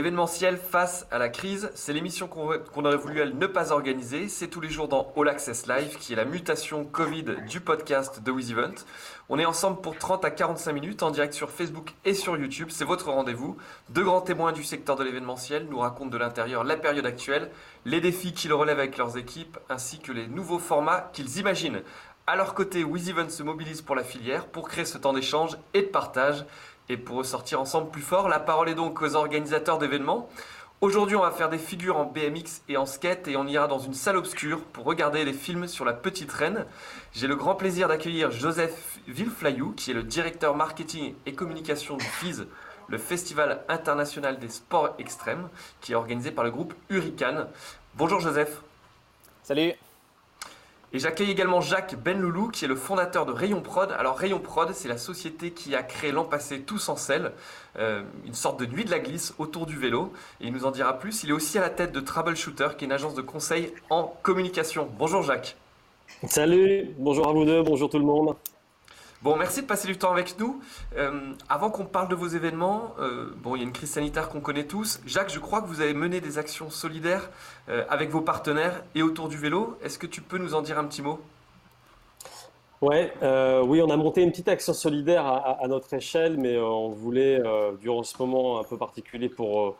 [0.00, 4.28] L'événementiel face à la crise, c'est l'émission qu'on aurait voulu ne pas organiser.
[4.28, 8.22] C'est tous les jours dans All Access Live, qui est la mutation Covid du podcast
[8.22, 8.76] de With Event.
[9.28, 12.68] On est ensemble pour 30 à 45 minutes en direct sur Facebook et sur YouTube.
[12.70, 13.58] C'est votre rendez-vous.
[13.90, 17.50] Deux grands témoins du secteur de l'événementiel nous racontent de l'intérieur la période actuelle,
[17.84, 21.82] les défis qu'ils relèvent avec leurs équipes, ainsi que les nouveaux formats qu'ils imaginent.
[22.26, 25.58] À leur côté, With Event se mobilise pour la filière, pour créer ce temps d'échange
[25.74, 26.46] et de partage
[26.90, 28.28] et pour ressortir ensemble plus fort.
[28.28, 30.28] La parole est donc aux organisateurs d'événements.
[30.80, 33.78] Aujourd'hui, on va faire des figures en BMX et en skate et on ira dans
[33.78, 36.64] une salle obscure pour regarder les films sur la petite reine.
[37.12, 42.04] J'ai le grand plaisir d'accueillir Joseph Villeflayou, qui est le directeur marketing et communication du
[42.04, 42.46] FIS,
[42.88, 45.48] le Festival international des sports extrêmes,
[45.80, 47.46] qui est organisé par le groupe Hurricane.
[47.94, 48.62] Bonjour Joseph.
[49.42, 49.74] Salut.
[50.92, 53.92] Et j'accueille également Jacques Benloulou, qui est le fondateur de Rayon Prod.
[53.92, 57.30] Alors Rayon Prod, c'est la société qui a créé l'an passé Tous en selle,
[57.78, 60.12] euh, une sorte de nuit de la glisse autour du vélo.
[60.40, 61.22] Et il nous en dira plus.
[61.22, 64.12] Il est aussi à la tête de Troubleshooter, qui est une agence de conseil en
[64.22, 64.88] communication.
[64.98, 65.56] Bonjour Jacques.
[66.26, 68.34] Salut, bonjour à bonjour tout le monde.
[69.22, 70.62] Bon, merci de passer du temps avec nous.
[70.96, 74.30] Euh, avant qu'on parle de vos événements, euh, bon, il y a une crise sanitaire
[74.30, 74.98] qu'on connaît tous.
[75.04, 77.28] Jacques, je crois que vous avez mené des actions solidaires
[77.68, 79.76] euh, avec vos partenaires et autour du vélo.
[79.84, 81.20] Est-ce que tu peux nous en dire un petit mot?
[82.80, 83.12] Ouais,
[83.66, 87.38] oui, on a monté une petite action solidaire à, notre échelle, mais on voulait,
[87.78, 89.76] durant ce moment un peu particulier pour,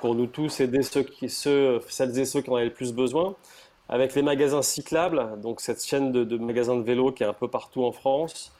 [0.00, 2.92] pour nous tous, aider ceux qui, ceux, celles et ceux qui en avaient le plus
[2.92, 3.36] besoin.
[3.88, 7.32] Avec les magasins cyclables, donc cette chaîne de, de magasins de vélo qui est un
[7.32, 8.52] peu partout en France,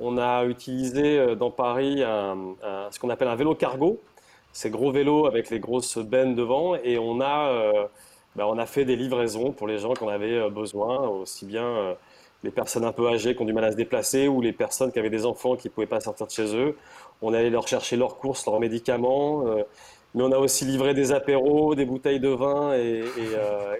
[0.00, 2.02] on a utilisé euh, dans Paris
[2.90, 4.00] ce qu'on appelle un vélo cargo,
[4.52, 7.86] ces gros vélos avec les grosses bennes devant, et on a, euh,
[8.36, 11.46] ben, on a fait des livraisons pour les gens qui en avaient euh, besoin, aussi
[11.46, 11.96] bien
[12.44, 14.92] les personnes un peu âgées qui ont du mal à se déplacer ou les personnes
[14.92, 16.76] qui avaient des enfants qui ne pouvaient pas sortir de chez eux.
[17.22, 19.44] On allait leur chercher leurs courses, leurs médicaments,
[20.14, 23.04] mais on a aussi livré des apéros, des bouteilles de vin et,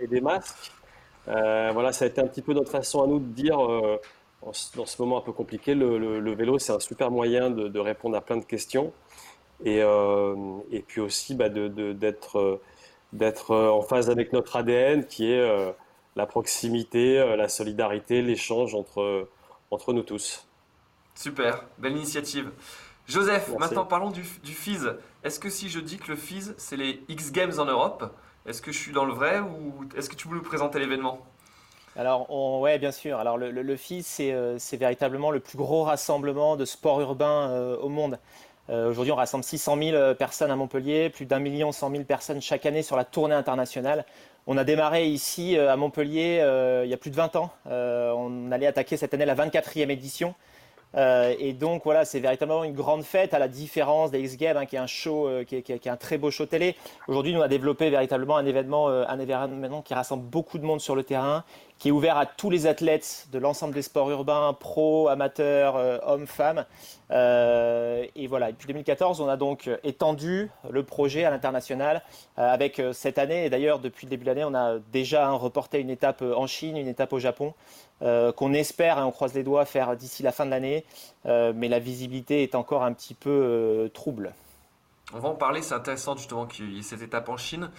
[0.09, 0.73] des masques.
[1.27, 3.59] voilà, ça a été un petit peu notre façon à nous de dire
[4.77, 8.21] dans ce moment un peu compliqué, le, vélo, c'est un super moyen de, répondre à
[8.21, 8.93] plein de questions.
[9.65, 12.61] Et, euh, et puis aussi bah, d'être
[13.13, 15.73] d'être en phase avec notre ADN qui est euh,
[16.17, 19.29] la proximité, euh, la solidarité, l'échange entre,
[19.71, 20.47] entre nous tous.
[21.15, 22.51] Super, belle initiative.
[23.07, 24.81] Joseph, maintenant parlons du, du FIS.
[25.23, 28.13] Est-ce que si je dis que le FIS, c'est les X Games en Europe,
[28.47, 31.25] est-ce que je suis dans le vrai ou est-ce que tu peux nous présenter l'événement?
[31.99, 33.19] Alors, on, ouais, bien sûr.
[33.19, 33.77] Alors, le, le,
[34.21, 38.19] euh, c'est véritablement le plus gros rassemblement de sport urbain euh, au monde.
[38.69, 42.43] Euh, aujourd'hui, on rassemble 600 000 personnes à Montpellier, plus d'un million cent mille personnes
[42.43, 44.05] chaque année sur la tournée internationale.
[44.47, 46.41] On a démarré ici à Montpellier
[46.85, 47.51] il y a plus de 20 ans.
[47.65, 50.35] on allait attaquer cette année la 24e édition.
[50.97, 54.57] Euh, et donc voilà, c'est véritablement une grande fête à la différence des X Games,
[54.57, 56.75] hein, qui est un show, euh, qui, est, un très beau show télé.
[57.07, 60.65] Aujourd'hui, nous on a développé véritablement un événement, euh, un événement qui rassemble beaucoup de
[60.65, 61.45] monde sur le terrain,
[61.79, 65.77] qui est ouvert à tous les athlètes de l'ensemble des sports urbains, pro, amateurs,
[66.07, 66.65] hommes, femmes.
[67.11, 68.51] et voilà.
[68.51, 72.01] Depuis 2014, on a donc étendu le projet à l'international
[72.39, 73.45] avec cette année.
[73.45, 76.79] Et d'ailleurs, depuis le début de l'année, on a déjà reporté une étape en Chine,
[76.79, 77.53] une étape au Japon.
[78.03, 80.85] Euh, qu'on espère, et on croise les doigts, faire d'ici la fin de l'année,
[81.25, 84.35] euh, mais la visibilité est encore un petit peu euh, trouble.
[85.15, 87.71] On va en parler, c'est intéressant justement qu'il y ait cette étape en Chine.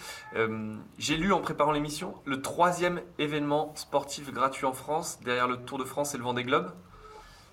[0.97, 5.77] J'ai lu en préparant l'émission le troisième événement sportif gratuit en France, derrière le Tour
[5.77, 6.71] de France et le Vendée Globe.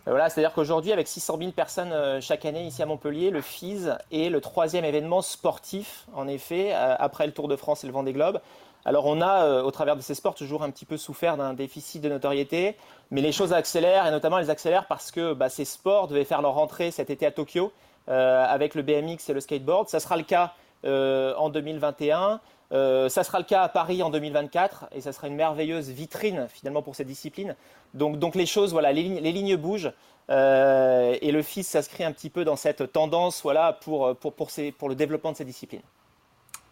[0.06, 4.28] Voilà, c'est-à-dire qu'aujourd'hui, avec 600 000 personnes chaque année ici à Montpellier, le FIS est
[4.28, 8.40] le troisième événement sportif, en effet, après le Tour de France et le Vendée Globe.
[8.84, 11.54] Alors on a, euh, au travers de ces sports, toujours un petit peu souffert d'un
[11.54, 12.76] déficit de notoriété,
[13.10, 16.42] mais les choses accélèrent, et notamment elles accélèrent parce que bah, ces sports devaient faire
[16.42, 17.72] leur rentrée cet été à Tokyo
[18.08, 19.88] euh, avec le BMX et le skateboard.
[19.88, 20.52] Ça sera le cas
[20.84, 22.40] euh, en 2021.
[22.70, 26.82] ça sera le cas à Paris en 2024 et ça sera une merveilleuse vitrine finalement
[26.82, 27.56] pour ces disciplines.
[27.94, 29.92] Donc, donc les choses, voilà, les lignes, bougent
[30.28, 34.88] et le FIS s'inscrit un petit peu dans cette tendance voilà, pour, pour, pour, pour
[34.90, 35.82] le développement de ces disciplines.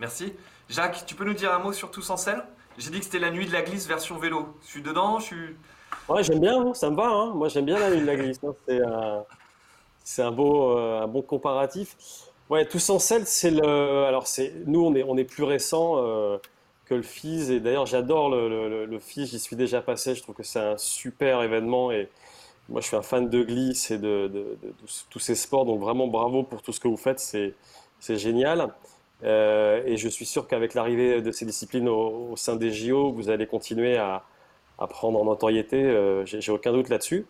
[0.01, 0.33] Merci.
[0.69, 2.45] Jacques, tu peux nous dire un mot sur Tous en selle?
[2.79, 4.57] J'ai dit que c'était la nuit de la glisse version vélo.
[4.63, 5.57] Je suis dedans, je suis.
[6.09, 7.07] Ouais, j'aime bien, hein, ça me va.
[7.07, 7.33] Hein.
[7.35, 8.41] Moi, j'aime bien la nuit de la glisse.
[8.45, 9.25] Hein.
[10.05, 11.97] C'est un beau, euh, un bon comparatif.
[12.49, 14.05] Ouais, Tous en selle, c'est le.
[14.05, 16.39] Alors, c'est nous, on est, on est plus récent euh,
[16.87, 17.51] que le FIS.
[17.51, 19.27] Et d'ailleurs, j'adore le, le, FIS.
[19.27, 20.15] J'y suis déjà passé.
[20.15, 21.93] Je trouve que c'est un super événement.
[21.93, 22.09] Et
[22.69, 24.57] moi, je suis un fan de glisse et de
[25.11, 25.67] tous ces sports.
[25.67, 27.21] Donc, vraiment, bravo pour tout ce que vous faites.
[27.21, 28.73] C'est génial.
[29.25, 33.31] Euh, et je suis sûr qu'avec l'arrivée de ces disciplines au, sein des JO, vous
[33.31, 34.25] allez continuer à,
[34.89, 35.83] prendre en notoriété.
[35.83, 37.25] Euh, J'ai aucun doute là-dessus.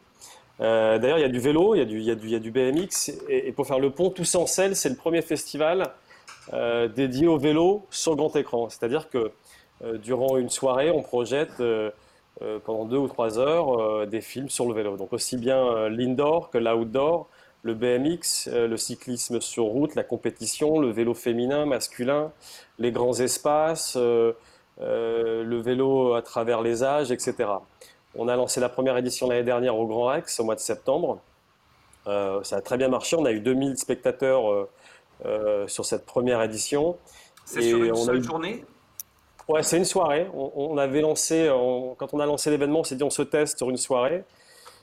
[0.61, 3.12] Euh, d'ailleurs, il y a du vélo, il y a du, BMX.
[3.29, 5.91] Et, pour faire le pont, Tous en selle, c'est le premier festival
[6.97, 8.69] dédié au vélo sur grand écran.
[8.69, 9.31] C'est-à-dire que
[9.99, 11.62] durant une soirée, on projette
[12.65, 14.97] pendant deux ou trois heures des films sur le vélo.
[14.97, 17.29] Donc aussi bien l'indoor que l'outdoor,
[17.62, 22.32] le BMX, le cyclisme sur route, la compétition, le vélo féminin, masculin,
[22.79, 27.49] les grands espaces, le vélo à travers les âges, etc.
[28.14, 31.20] On a lancé la première édition l'année dernière au Grand Rex au mois de septembre.
[32.06, 33.17] Euh, ça a très bien marché.
[33.17, 34.69] On a eu 2000 spectateurs euh,
[35.25, 36.97] euh, sur cette première édition.
[37.44, 38.65] C'est sur une seule journée?
[39.49, 40.29] Ouais, c'est une soirée.
[40.35, 41.50] On, avait lancé,
[41.99, 44.25] quand on a lancé l'événement, on s'est dit on se teste sur une soirée.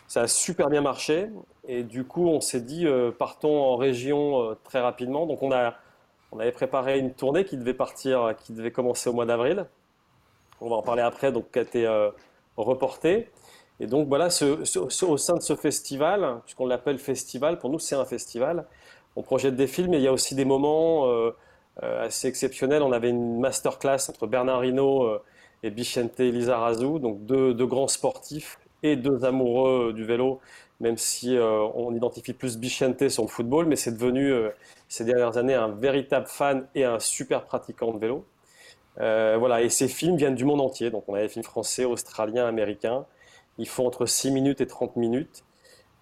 [0.10, 1.30] Ça a super bien marché.
[1.68, 2.86] Et du coup, on s'est dit
[3.18, 5.26] partons en région très rapidement.
[5.26, 9.66] Donc on, avait préparé une tournée qui devait partir, qui devait commencer au mois d'avril.
[10.60, 11.88] On va en parler après, donc qui a été
[12.58, 13.30] reporté.
[13.80, 18.06] Et donc voilà, au sein de ce festival, puisqu'on l'appelle festival, pour nous c'est un
[18.06, 18.66] festival,
[19.16, 21.32] on projette des films et il y a aussi des moments euh,
[21.84, 22.82] euh, assez exceptionnels.
[22.84, 25.24] On avait une masterclass entre Bernard Hinault euh,
[25.64, 30.40] et Bichente Lizarazu, donc deux, grands sportifs et deux amoureux du vélo,
[30.80, 34.34] même si on identifie plus Bichente sur le football, mais c'est devenu
[34.88, 38.26] ces dernières années un véritable fan et un super pratiquant de vélo.
[38.96, 42.48] voilà, et ces films viennent du monde entier, donc on a des films français, australiens,
[42.48, 43.06] américains.
[43.58, 45.44] Ils font entre 6 minutes et 30 minutes.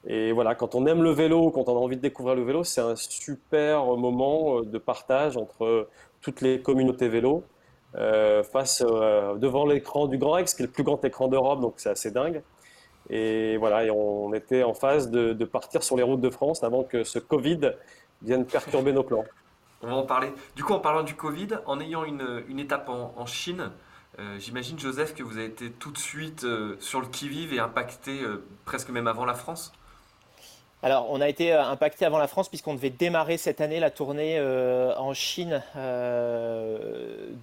[0.05, 2.63] Et voilà, quand on aime le vélo, quand on a envie de découvrir le vélo,
[2.63, 5.89] c'est un super moment euh, de partage entre
[6.21, 7.43] toutes les communautés vélo
[7.95, 11.59] euh, face euh, devant l'écran du Grand Rex, qui est le plus grand écran d'Europe,
[11.59, 12.41] donc c'est assez dingue.
[13.09, 17.03] Et voilà, on était en phase de, partir sur les routes de France avant que
[17.03, 17.71] ce Covid
[18.21, 19.25] vienne perturber nos plans.
[19.81, 20.33] On va en parler.
[20.55, 23.71] Du coup, en parlant du Covid, en ayant une, étape en Chine,
[24.19, 27.59] euh, j'imagine, Joseph, que vous avez été tout de suite euh, sur le qui-vive et
[27.59, 29.73] impacté euh, presque même avant la France?
[30.83, 34.39] Alors, on a été impacté avant la France puisqu'on devait démarrer cette année la tournée
[34.39, 35.63] en Chine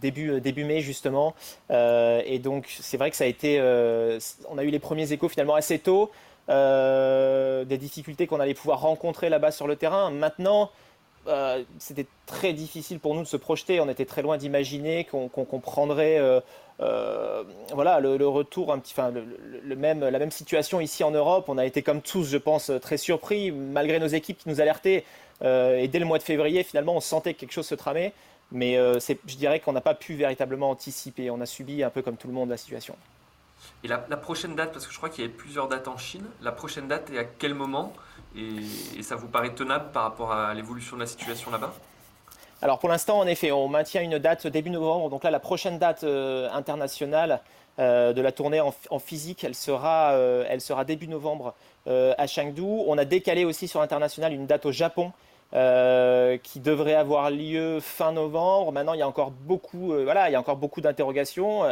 [0.00, 1.34] début, début mai justement.
[1.70, 3.60] et donc, c'est vrai que ça a été.
[4.48, 6.12] on a eu les premiers échos finalement assez tôt,
[6.48, 10.10] des difficultés qu'on allait pouvoir rencontrer là-bas sur le terrain.
[10.10, 10.70] Maintenant,
[11.79, 13.81] c'était très difficile pour nous de se projeter.
[13.81, 16.21] On était très loin d'imaginer qu'on prendrait
[16.81, 19.12] euh, voilà, le, retour, enfin,
[19.65, 21.47] la même situation ici en Europe.
[21.49, 25.05] On a été comme tous, je pense, très surpris, malgré nos équipes qui nous alertaient.
[25.43, 28.12] Euh, et dès le mois de février, finalement, on sentait que quelque chose se tramait.
[28.53, 31.31] Mais euh, je dirais qu'on n'a pas pu véritablement anticiper.
[31.31, 32.97] On a subi un peu comme tout le monde la situation.
[33.82, 36.25] Et la, prochaine date, parce que je crois qu'il y a plusieurs dates en Chine,
[36.43, 37.93] la prochaine date est à quel moment?
[38.36, 41.72] Et ça vous paraît tenable par rapport à l'évolution de la situation là-bas?
[42.64, 45.11] Alors pour l'instant, en effet, on maintient une date début novembre.
[45.11, 47.40] Donc là, la prochaine date euh, internationale
[47.78, 51.54] euh, de la tournée en, physique, elle sera, euh, elle sera début novembre
[51.87, 52.62] à Chengdu.
[52.62, 55.12] On a décalé aussi sur l'international une date au Japon.
[55.54, 58.73] Qui devrait avoir lieu fin novembre.
[58.73, 61.62] Maintenant, il y a encore beaucoup, voilà, il y a encore beaucoup d'interrogations.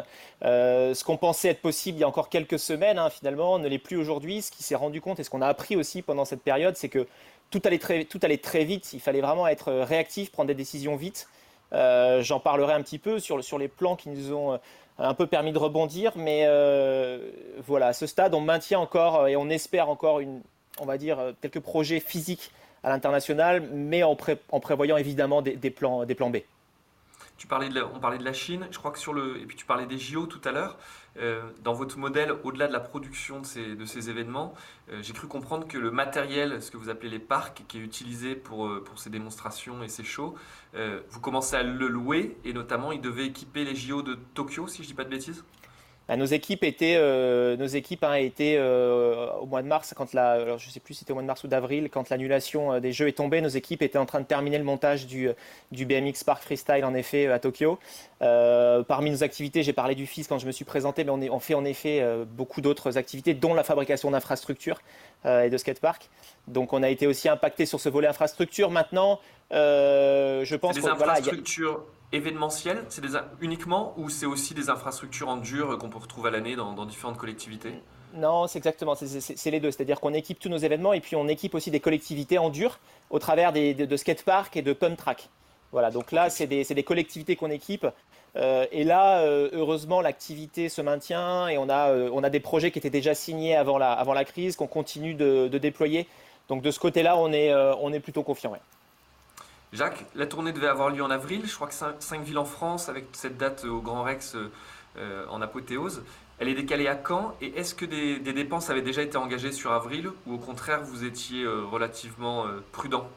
[0.43, 3.79] ce qu'on pensait être possible il y a encore quelques semaines, hein, finalement, ne l'est
[3.79, 4.43] plus aujourd'hui.
[4.43, 6.89] Ce qui s'est rendu compte et ce qu'on a appris aussi pendant cette période, c'est
[6.89, 7.07] que
[7.53, 8.93] tout allait, très, vite.
[8.95, 11.29] Il fallait vraiment être réactif, prendre des décisions vite.
[11.73, 14.59] Euh, j'en parlerai un petit peu sur, sur les plans qui nous ont euh,
[14.99, 16.13] un peu permis de rebondir.
[16.17, 17.31] Mais euh,
[17.67, 20.41] voilà, à ce stade, on maintient encore et on espère encore, une,
[20.81, 22.51] on va dire, quelques projets physiques
[22.83, 26.39] à l'international, mais en, prévoyant évidemment des, plans, des plans B.
[27.39, 29.41] Tu parlais de on parlait de la Chine, je crois que sur le.
[29.41, 30.79] Et puis tu parlais des JO tout à l'heure.
[31.19, 34.55] Euh, dans votre modèle, au-delà de la production de ces, événements,
[34.91, 37.83] euh, j'ai cru comprendre que le matériel, ce que vous appelez les parcs, qui est
[37.83, 40.37] utilisé pour, euh, pour ces démonstrations et ces shows,
[41.11, 44.79] vous commencez à le louer et notamment il devait équiper les JO de Tokyo, si
[44.79, 45.45] je ne dis pas de bêtises?
[46.13, 50.13] Bah, nos équipes étaient, euh, nos équipes hein, étaient euh, au mois de mars, quand
[50.13, 52.75] la, alors je sais plus si c'était au mois de mars ou d'avril, quand l'annulation
[52.75, 55.31] euh, des Jeux est tombée, nos équipes étaient en train de terminer le montage du,
[55.71, 57.79] du BMX Park Freestyle en effet à Tokyo.
[58.21, 61.31] parmi nos activités, j'ai parlé du FIS quand je me suis présenté, mais on, est,
[61.31, 64.83] on fait en effet beaucoup d'autres activités, dont la fabrication d'infrastructures
[65.25, 66.11] et de skateparks.
[66.47, 68.71] Donc on a été aussi impacté sur ce volet infrastructure.
[68.71, 69.19] Maintenant,
[69.51, 73.03] je pense que infrastructures événementiel C'est
[73.41, 77.19] uniquement ou c'est aussi des infrastructures en dur qu'on peut retrouver à l'année dans, différentes
[77.19, 77.75] collectivités?
[78.15, 79.71] Non, c'est exactement, c'est les deux.
[79.71, 82.79] C'est-à-dire qu'on équipe tous nos événements et puis on équipe aussi des collectivités en dur
[83.11, 85.31] au travers des, de, skateparks et de pump track.
[85.73, 87.87] Voilà, donc là, c'est des, des, collectivités qu'on équipe.
[88.37, 92.41] Euh, et là, euh, heureusement, l'activité se maintient et on a, euh, on a des
[92.41, 96.07] projets qui étaient déjà signés avant la, avant la crise, qu'on continue de, déployer.
[96.49, 98.53] Donc de ce côté-là, on est, on est plutôt confiant.
[99.73, 101.43] Jacques, la tournée devait avoir lieu en avril.
[101.47, 104.37] Je crois que 5 villes en France avec cette date au Grand Rex
[104.99, 106.03] euh, en apothéose.
[106.39, 107.35] Elle est décalée à quand?
[107.41, 111.05] Et est-ce que des, dépenses avaient déjà été engagées sur avril ou au contraire vous
[111.05, 113.09] étiez euh, relativement euh, prudent?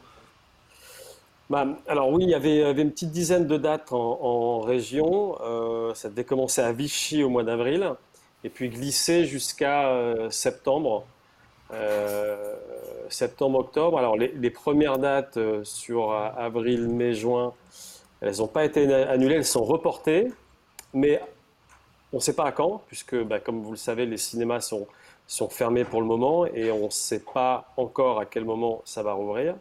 [1.50, 5.36] Bah, alors oui, il y avait, une petite dizaine de dates en, région.
[5.94, 7.92] ça devait commencer à Vichy au mois d'avril
[8.42, 9.92] et puis glisser jusqu'à
[10.30, 11.06] septembre.
[13.08, 13.98] Septembre, octobre.
[13.98, 17.52] Alors les, premières dates sur avril, mai, juin,
[18.20, 20.32] elles n'ont pas été annulées, elles sont reportées.
[20.94, 21.20] Mais
[22.12, 24.86] on ne sait pas à quand, puisque, bah, comme vous le savez, les cinémas sont,
[25.26, 29.02] sont fermés pour le moment et on ne sait pas encore à quel moment ça
[29.02, 29.56] va rouvrir.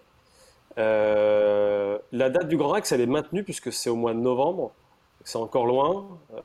[0.78, 4.72] Euh, la date du Grand Rex, elle est maintenue puisque c'est au mois de novembre.
[5.24, 6.08] C'est encore loin.
[6.34, 6.42] Euh,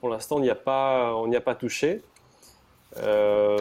[0.00, 2.02] pour l'instant, on n'y a pas, on n'y a pas touché.
[3.02, 3.56] Euh,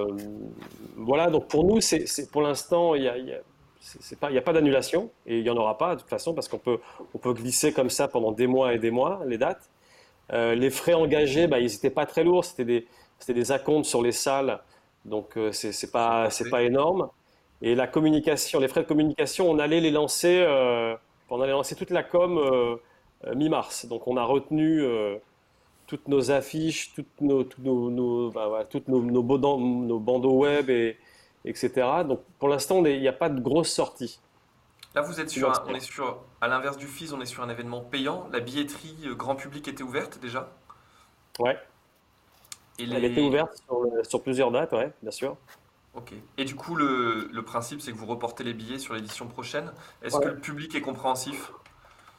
[0.96, 5.44] voilà, donc pour nous, c'est, pour l'instant, il n'y a, a, pas d'annulation et il
[5.44, 6.80] n'y en aura pas de toute façon parce qu'on peut,
[7.13, 9.70] on peut glisser comme ça pendant des mois et des mois les dates.
[10.34, 12.88] Euh, les frais engagés, bah, ils n'étaient pas très lourds, c'était des,
[13.27, 14.60] des acomptes sur les salles,
[15.06, 17.10] donc euh, ce c'est pas, pas énorme.
[17.62, 20.96] Et la communication, les frais de communication, on allait les lancer, euh,
[21.30, 22.80] on allait lancer toute la com
[23.36, 23.86] mi-mars.
[23.88, 24.84] Donc on a retenu
[25.88, 29.24] toutes nos affiches, toutes nos, toutes nos, bah, toutes nos, nos,
[30.00, 30.98] bandeaux web, et,
[31.46, 31.72] etc.
[32.08, 34.20] Donc pour l'instant, il n'y a pas de grosse sortie.
[34.96, 37.50] Là, vous êtes sur, on est sur, à l'inverse du FIS, on est sur un
[37.50, 38.30] événement payant.
[38.32, 40.54] La billetterie euh, grand public était ouverte déjà
[41.39, 41.58] Ouais.
[42.80, 43.62] Elle était ouverte
[44.08, 45.38] sur, plusieurs dates, ouais, bien sûr.
[45.94, 46.13] Ok.
[46.38, 49.72] Et du coup, le, principe, c'est que vous reportez les billets sur l'édition prochaine.
[50.01, 51.51] Est-ce que le public est compréhensif?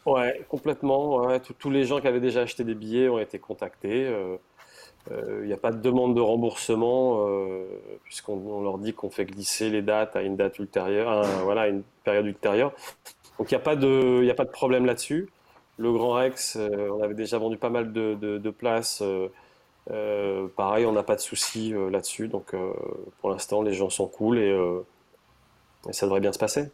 [0.06, 1.26] Ouais, complètement.
[1.58, 4.06] Tous les gens qui avaient déjà acheté des billets ont été contactés.
[4.06, 4.36] Euh,
[5.10, 7.66] euh, il n'y a pas de demande de remboursement euh,
[8.04, 12.26] puisqu'on leur dit qu'on fait glisser les dates à une date ultérieure, voilà, une période
[12.26, 12.72] ultérieure.
[13.38, 15.28] Donc il n'y a, pas de, problème là-dessus.
[15.78, 19.02] Le Grand Rex, on avait déjà vendu pas mal de, places.
[20.56, 22.28] pareil, on n'a pas de soucis là-dessus.
[22.28, 22.54] Donc
[23.20, 24.56] pour l'instant, les gens sont cool et
[25.90, 26.70] ça devrait bien se passer.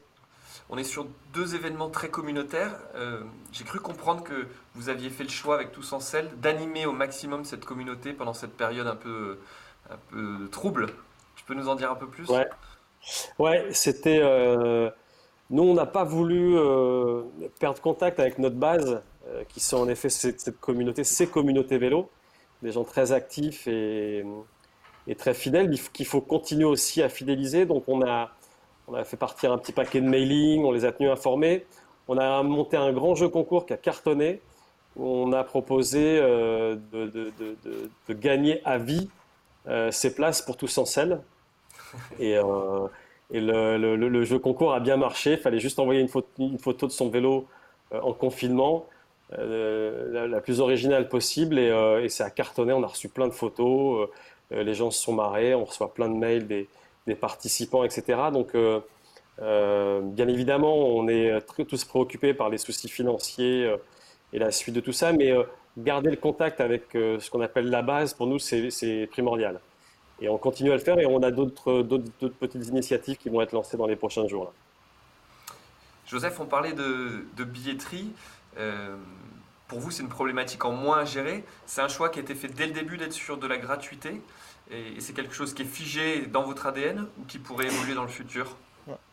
[0.75, 2.75] On est sur deux événements très communautaires.
[2.95, 3.21] Euh,
[3.53, 6.93] j'ai cru comprendre que vous aviez fait le choix avec Tous en Sel d'animer au
[6.93, 9.39] maximum cette communauté pendant cette période un peu,
[10.51, 10.87] trouble.
[11.37, 12.27] Tu peux nous en dire un peu plus?
[12.31, 12.49] Ouais,
[13.39, 14.21] ouais c'était.
[14.23, 14.89] Euh,
[15.51, 17.25] nous, on n'a pas voulu euh,
[17.61, 19.03] perdre contact avec notre base,
[19.51, 22.11] qui sont en effet cette, communauté, ces communautés vélo,
[22.63, 24.25] des gens très actifs et,
[25.07, 27.67] et très fidèles, qu'il faut continuer aussi à fidéliser.
[27.67, 28.31] Donc, on a
[28.89, 31.65] on a fait partir un petit paquet de mailing, on les a tenus informés.
[32.09, 34.41] On a monté un grand jeu concours qui a cartonné.
[34.97, 39.09] on a proposé euh, de, gagner à vie
[39.69, 41.21] euh, ces places pour tous en selle.
[42.19, 42.89] Et, euh,
[43.31, 45.33] le, jeu concours a bien marché.
[45.33, 47.47] Il fallait juste envoyer une photo, de son vélo
[47.93, 48.87] en confinement,
[49.31, 51.59] la, plus originale possible.
[51.59, 52.73] Et, ça a cartonné.
[52.73, 54.09] On a reçu plein de photos.
[54.51, 55.55] les gens se sont marrés.
[55.55, 56.69] On reçoit plein de mails des,
[57.07, 58.19] des participants, etc.
[58.33, 58.81] Donc, euh,
[59.41, 63.77] euh, bien évidemment, on est tous préoccupés par les soucis financiers euh,
[64.33, 65.35] et la suite de tout ça, mais
[65.77, 69.61] garder le contact avec ce qu'on appelle la base, pour nous, c'est primordial.
[70.21, 71.83] Et on continue à le faire et on a d'autres
[72.41, 74.55] petites initiatives qui vont être lancées dans les prochains jours.
[76.07, 78.11] Joseph, on parlait de, de billetterie.
[79.69, 81.45] pour vous, c'est une problématique en moins à gérer.
[81.67, 84.23] C'est un choix qui a été fait dès le début d'être sur de la gratuité.
[84.73, 88.03] Et, c'est quelque chose qui est figé dans votre ADN ou qui pourrait évoluer dans
[88.03, 88.57] le futur?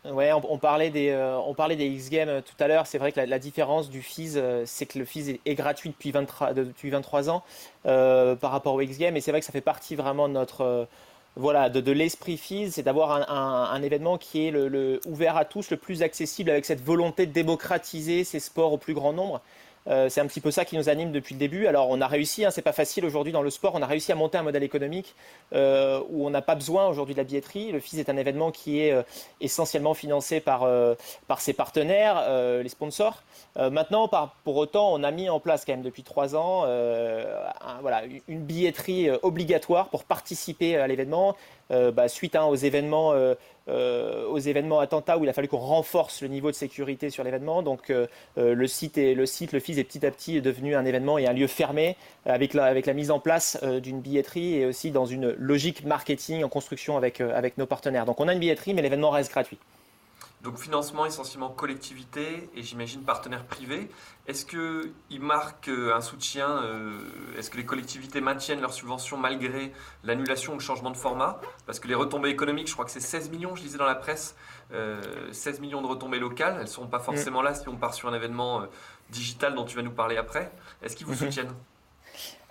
[0.04, 2.88] Ouais, on, parlait des, euh, on parlait des X-Games euh, tout à l'heure.
[2.88, 6.10] C'est vrai que la, différence du FIS, euh, c'est que le FIS est, gratuit depuis
[6.10, 7.44] 23, depuis 23 ans
[7.84, 9.16] par rapport au X-Games.
[9.16, 10.88] Et c'est vrai que ça fait partie vraiment de notre.
[11.36, 16.02] voilà, de, l'esprit FIS, c'est d'avoir un, événement qui est ouvert à tous, le plus
[16.02, 19.40] accessible, avec cette volonté de démocratiser ces sports au plus grand nombre.
[19.88, 21.66] Euh, c'est un petit peu ça qui nous anime depuis le début.
[21.66, 24.12] Alors on a réussi, hein, c'est pas facile aujourd'hui dans le sport, on a réussi
[24.12, 25.14] à monter un modèle économique
[25.54, 27.72] euh, où on n'a pas besoin aujourd'hui de la billetterie.
[27.72, 29.02] Le FIS est un événement qui est euh,
[29.40, 30.68] essentiellement financé par,
[31.26, 32.22] par ses partenaires,
[32.62, 33.22] les sponsors.
[33.56, 34.08] maintenant,
[34.44, 36.66] pour autant, on a mis en place quand même depuis trois ans
[37.80, 41.36] voilà, une billetterie obligatoire pour participer à l'événement.
[41.70, 43.14] Bah, suite hein, aux événements
[43.68, 47.24] euh, aux événements attentats où il a fallu qu'on renforce le niveau de sécurité sur
[47.24, 47.62] l'événement.
[47.62, 48.06] Donc euh,
[48.38, 51.18] euh, le site et le site, le FIS est petit à petit devenu un événement
[51.18, 55.30] et un lieu fermé avec la, mise en place d'une billetterie et aussi dans une
[55.38, 58.06] logique marketing en construction avec nos partenaires.
[58.06, 59.58] Donc on a une billetterie, mais l'événement reste gratuit.
[60.42, 63.90] Donc financement essentiellement collectivité et j'imagine partenaires privés.
[64.26, 66.98] Est-ce qu'ils marquent euh, un soutien euh,
[67.36, 71.40] Est-ce que les collectivités maintiennent leurs subventions malgré l'annulation ou le changement de format?
[71.66, 73.94] Parce que les retombées économiques, je crois que c'est 16 millions, je lisais dans la
[73.94, 74.34] presse,
[74.70, 76.54] 16 euh, millions de retombées locales.
[76.54, 78.64] Elles ne seront pas forcément là si on part sur un événement
[79.10, 80.50] digital dont tu vas nous parler après.
[80.82, 81.18] Est-ce qu'ils vous mhm.
[81.18, 81.54] soutiennent?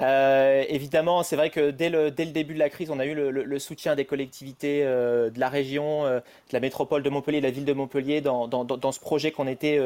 [0.02, 3.60] Euh, évidemment, c'est vrai que dès le, début de la crise, on a eu le,
[3.60, 7.52] soutien des collectivités euh, de la région, euh, de la métropole de Montpellier, de la
[7.52, 9.80] ville de Montpellier, dans ce projet qu'on était,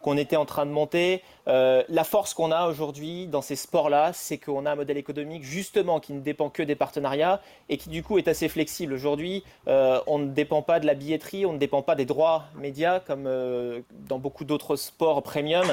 [0.00, 1.22] qu'on était en train de monter.
[1.46, 6.00] la force qu'on a aujourd'hui dans ces sports-là, c'est qu'on a un modèle économique justement
[6.00, 8.94] qui ne dépend que des partenariats et qui du coup est assez flexible.
[8.94, 13.00] Aujourd'hui, on ne dépend pas de la billetterie, on ne dépend pas des droits médias
[13.00, 13.28] comme
[14.08, 15.66] dans beaucoup d'autres sports premium.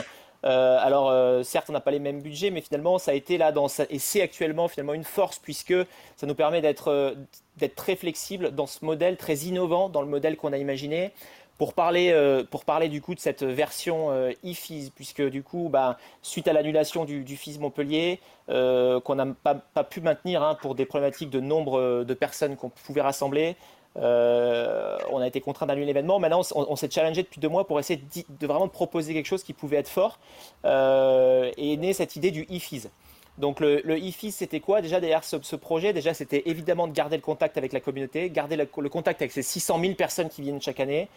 [0.46, 3.38] Euh, alors euh, certes, on n'a pas les mêmes budgets, mais finalement, ça a été
[3.38, 3.52] là
[3.90, 5.74] et c'est actuellement finalement une force puisque
[6.18, 7.16] ça nous permet d'être euh,
[7.58, 11.12] d'être très flexible dans ce modèle très innovant, dans le modèle qu'on a imaginé.
[11.58, 12.14] Pour parler,
[12.52, 14.12] pour parler du coup de cette version
[14.44, 19.56] e-FIS, puisque du coup, bah, suite à l'annulation du, du, FIS Montpellier, qu'on n'a pas,
[19.56, 23.56] pas, pu maintenir hein, pour des problématiques de nombre de personnes qu'on pouvait rassembler,
[23.98, 26.20] euh, on a été contraint d'annuler l'événement.
[26.20, 28.02] Maintenant, on, s'est challengé depuis deux mois pour essayer
[28.40, 30.20] de, vraiment proposer quelque chose qui pouvait être fort.
[30.66, 32.90] Euh, et est née cette idée du e
[33.38, 34.82] Donc le, le e c'était quoi?
[34.82, 38.58] Déjà derrière ce, projet, déjà c'était évidemment de garder le contact avec la communauté, garder
[38.58, 41.08] le, contact avec ces 600 000 personnes qui viennent chaque année,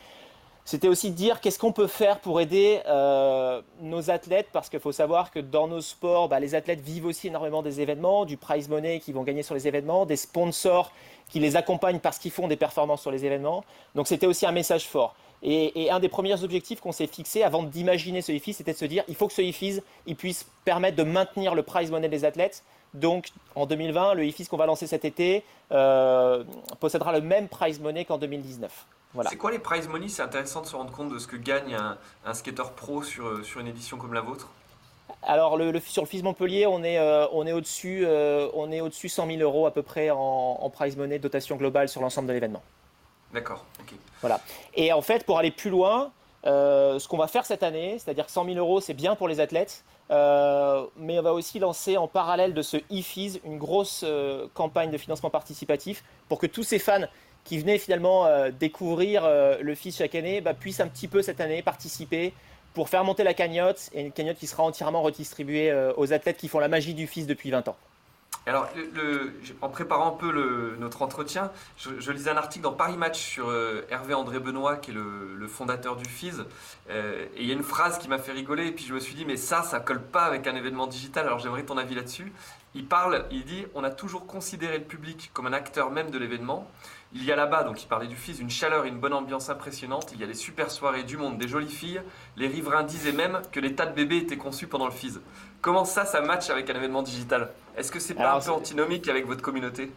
[0.68, 4.80] c'était aussi de dire qu'est-ce qu'on peut faire pour aider euh, nos athlètes, parce qu'il
[4.80, 8.36] faut savoir que dans nos sports, bah, les athlètes vivent aussi énormément des événements, du
[8.36, 10.92] prize money qu'ils vont gagner sur les événements, des sponsors
[11.30, 13.64] qui les accompagnent parce qu'ils font des performances sur les événements.
[13.94, 15.14] Donc c'était aussi un message fort.
[15.42, 18.84] Et, un des premiers objectifs qu'on s'est fixé avant d'imaginer ce IFIS, c'était de se
[18.84, 22.26] dire il faut que ce IFIS il puisse permettre de maintenir le prize money des
[22.26, 22.62] athlètes.
[22.92, 26.44] Donc en 2020, le IFIS qu'on va lancer cet été euh,
[26.78, 28.86] possédera le même prize money qu'en 2019.
[29.28, 30.08] C'est quoi les prize money?
[30.08, 31.76] C'est intéressant de se rendre compte de ce que gagne
[32.24, 34.48] un, skater pro sur, euh, sur une édition comme la vôtre.
[35.22, 38.80] Alors le, sur le FIS Montpellier, on est, euh, on est au-dessus euh, on est
[38.80, 42.34] au-dessus 100 000 euros à peu près en, prize money, dotation globale sur l'ensemble de
[42.34, 42.62] l'événement.
[43.32, 43.64] D'accord,
[44.20, 44.40] Voilà.
[44.74, 46.12] Et en fait, pour aller plus loin,
[46.44, 49.40] ce qu'on va faire cette année, c'est-à-dire que 100 000 euros, c'est bien pour les
[49.40, 54.04] athlètes, mais on va aussi lancer en parallèle de ce e-FIS une grosse
[54.54, 57.04] campagne de financement participatif pour que tous ces fans
[57.48, 61.22] qui venaient finalement euh, découvrir euh, le FIS chaque année bah, puissent un petit peu
[61.22, 62.34] cette année participer
[62.74, 66.36] pour faire monter la cagnotte et une cagnotte qui sera entièrement redistribuée euh, aux athlètes
[66.36, 67.76] qui font la magie du FIS depuis 20 ans.
[68.46, 68.68] Alors,
[69.60, 73.52] en préparant un peu notre entretien, je, lisais un article dans Paris Match sur
[73.90, 76.32] Hervé André Benoît, qui est le, fondateur du FIS.
[76.88, 79.14] et il y a une phrase qui m'a fait rigoler, et puis je me suis
[79.14, 81.26] dit, mais ça, ça colle pas avec un événement digital.
[81.26, 82.32] Alors j'aimerais ton avis là-dessus.
[82.74, 86.18] Il parle, il dit, on a toujours considéré le public comme un acteur même de
[86.18, 86.70] l'événement.
[87.14, 89.48] Il y a là-bas, donc il parlait du fils, une chaleur et une bonne ambiance
[89.48, 90.10] impressionnante.
[90.12, 92.02] Il y a des super soirées du monde, des jolies filles.
[92.36, 95.18] Les riverains disaient même que les tas de bébés étaient conçus pendant le FIS.
[95.62, 97.50] Comment ça, ça match avec un événement digital?
[97.76, 99.90] Est-ce que c'est pas un peu antinomique avec votre communauté?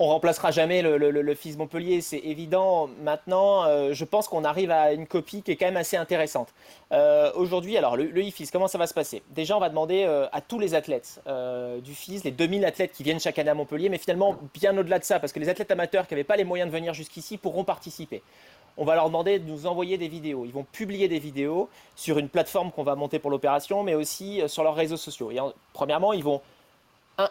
[0.00, 2.88] On remplacera jamais le, fils Montpellier, c'est évident.
[3.02, 6.48] Maintenant, euh, je pense qu'on arrive à une copie qui est quand même assez intéressante.
[6.90, 9.22] Euh, aujourd'hui, alors le, IFIS, comment ça va se passer?
[9.30, 11.22] Déjà, on va demander euh, à tous les athlètes
[11.82, 14.98] du FIS, les 2000 athlètes qui viennent chaque année à Montpellier, mais finalement bien au-delà
[14.98, 17.38] de ça, parce que les athlètes amateurs qui n'avaient pas les moyens de venir jusqu'ici
[17.38, 18.22] pourront participer.
[18.76, 20.44] On va leur demander de nous envoyer des vidéos.
[20.44, 24.42] Ils vont publier des vidéos sur une plateforme qu'on va monter pour l'opération, mais aussi
[24.48, 25.30] sur leurs réseaux sociaux.
[25.30, 25.38] Et
[25.72, 26.40] premièrement, ils vont,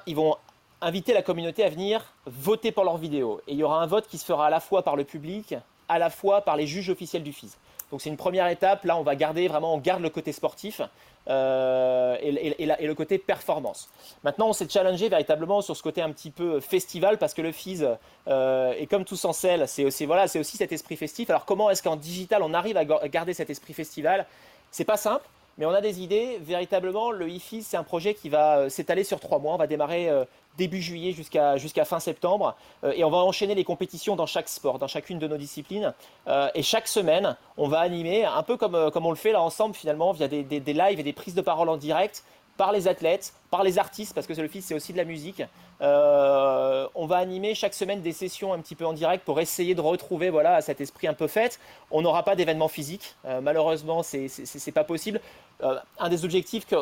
[0.08, 0.38] ils vont
[0.84, 3.42] inviter la communauté à venir voter pour leur vidéo.
[3.48, 5.56] Et il y aura un vote qui se fera à la fois par le public,
[5.90, 7.52] à la fois par les juges officiels du FIS.
[7.92, 8.86] Donc c'est une première étape.
[8.86, 10.82] Là, on va garder vraiment, on garde le côté sportif
[11.30, 13.88] euh, et, le côté performance.
[14.24, 17.52] Maintenant, on s'est challengé véritablement sur ce côté un petit peu festival parce que le
[17.52, 17.84] FIS,
[18.28, 21.30] euh, et comme tous en sel, c'est aussi, voilà, c'est aussi cet esprit festif.
[21.30, 24.26] Alors comment est-ce qu'en digital, on arrive à garder cet esprit festival?
[24.72, 25.26] C'est pas simple.
[25.58, 26.40] Mais on a des idées.
[26.42, 29.54] Véritablement, le IFIS, c'est un projet qui va euh, s'étaler sur trois mois.
[29.54, 30.10] On va démarrer
[30.58, 32.56] début juillet jusqu'à fin septembre.
[32.84, 35.94] Euh, et on va enchaîner les compétitions dans chaque sport, dans chacune de nos disciplines.
[36.28, 39.32] Euh, et chaque semaine, on va animer, un peu comme, euh, comme on le fait
[39.32, 42.24] là ensemble finalement, via des, des, lives et des prises de parole en direct
[42.58, 45.44] par les athlètes, par les artistes, parce que le fils c'est aussi de la musique.
[45.82, 49.82] on va animer chaque semaine des sessions un petit peu en direct pour essayer de
[49.82, 51.60] retrouver voilà cet esprit un peu fait.
[51.92, 55.20] On n'aura pas d'événement physique, malheureusement c'est c'est pas possible.
[55.62, 56.76] un des objectifs que,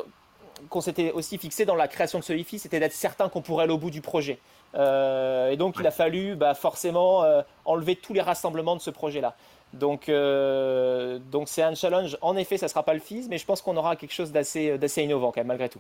[0.70, 3.74] qu'on s'était aussi fixé dans la création de ce c'était d'être certain qu'on pourrait aller
[3.74, 4.40] au bout du projet.
[4.76, 8.90] Euh, et donc, il a fallu bah, forcément euh, enlever tous les rassemblements de ce
[8.90, 9.36] projet-là.
[9.74, 12.18] Donc, euh, donc c'est un challenge.
[12.22, 14.32] En effet, ça ne sera pas le FIS, mais je pense qu'on aura quelque chose
[14.32, 15.80] d'assez, d'assez innovant quand même, malgré tout.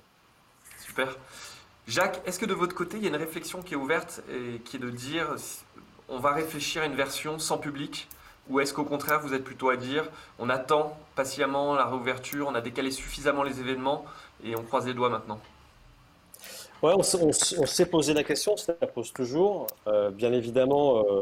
[0.80, 1.17] Super.
[1.88, 4.60] Jacques, est-ce que de votre côté, il y a une réflexion qui est ouverte et
[4.60, 5.36] qui est de dire
[6.08, 8.08] on va réfléchir à une version sans public?
[8.49, 10.06] Ou est-ce qu'au contraire, vous êtes plutôt à dire
[10.39, 14.06] on attend patiemment la réouverture, on a décalé suffisamment les événements
[14.43, 15.39] et on croise les doigts maintenant?
[16.82, 19.67] Ouais, on, s'est posé la question, ça pose toujours.
[19.86, 21.21] Euh, bien évidemment, euh,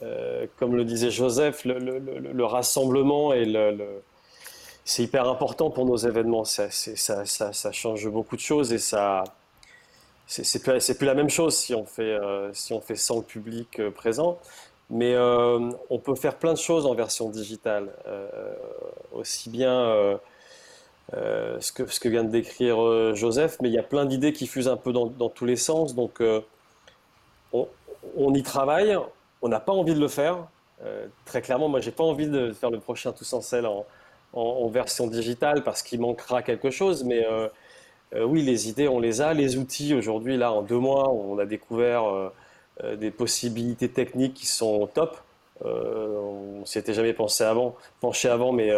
[0.00, 3.44] euh, comme le disait Joseph, le, rassemblement et
[4.84, 6.44] c'est hyper important pour nos événements.
[6.44, 6.70] Ça,
[7.72, 9.24] change beaucoup de choses et ça,
[10.26, 12.18] c'est plus, la même chose si on fait,
[12.82, 14.38] fait sans le public présent.
[14.88, 17.90] Mais on peut faire plein de choses en version digitale.
[19.12, 20.18] aussi bien
[21.12, 24.78] ce, que, vient de décrire Joseph, mais il y a plein d'idées qui fusent un
[24.78, 25.94] peu dans, tous les sens.
[25.94, 26.22] Donc
[27.52, 27.68] on,
[28.16, 28.98] on, y travaille,
[29.42, 30.38] on n'a pas envie de le faire.
[31.24, 33.40] très clairement, moi, j'ai pas envie de faire le prochain Tous en
[34.32, 37.04] en, version digitale parce qu'il manquera quelque chose.
[37.04, 37.48] Mais euh,
[38.14, 39.34] euh, oui, les idées, on les a.
[39.34, 44.46] Les outils, aujourd'hui, là, en deux mois, on a découvert euh, des possibilités techniques qui
[44.46, 45.18] sont top.
[45.64, 48.72] on s'y était jamais pensé avant, penché avant, mais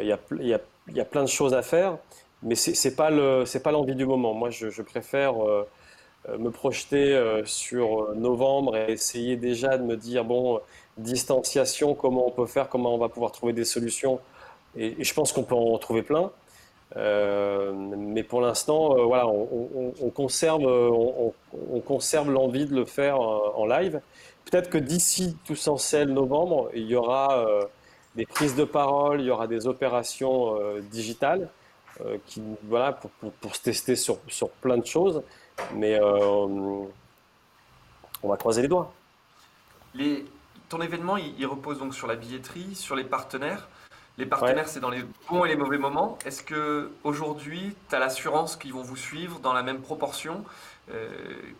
[0.00, 1.98] il y a, plein de choses à faire.
[2.42, 4.34] Mais ce n'est pas l'envie du moment.
[4.34, 5.34] Moi, je préfère
[6.38, 10.60] me projeter sur novembre et essayer déjà de me dire, bon,
[10.98, 14.20] distanciation, comment on peut faire, comment on va pouvoir trouver des solutions
[14.76, 16.30] et, je pense qu'on peut en trouver plein.
[16.96, 23.50] Euh, mais pour l'instant, euh, voilà, on, conserve, on, conserve l'envie de le faire euh,
[23.56, 24.00] en live.
[24.44, 27.44] Peut-être que d'ici tous en novembre, il y aura
[28.14, 31.48] des prises de parole, il y aura des opérations digitales
[32.26, 35.20] qui, voilà, pour, pour, se tester sur, sur, plein de choses.
[35.74, 36.88] Mais on
[38.24, 38.92] va croiser les doigts.
[39.94, 40.24] Les,
[40.68, 43.68] ton événement, il, il, repose donc sur la billetterie, sur les partenaires.
[44.18, 46.18] Les partenaires, c'est dans les bons et les mauvais moments.
[46.24, 50.42] Est-ce que aujourd'hui, tu as l'assurance qu'ils vont vous suivre dans la même proportion?
[50.90, 51.10] Euh,